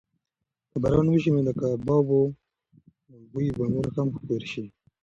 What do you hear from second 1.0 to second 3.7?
وشي نو د کبابو بوی به